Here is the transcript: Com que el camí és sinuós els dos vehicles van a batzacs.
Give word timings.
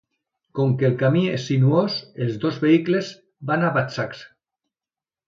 Com 0.59 0.71
que 0.77 0.85
el 0.87 0.93
camí 1.01 1.21
és 1.33 1.43
sinuós 1.49 1.97
els 2.27 2.39
dos 2.45 2.57
vehicles 2.63 3.11
van 3.51 3.67
a 3.67 3.71
batzacs. 3.77 4.25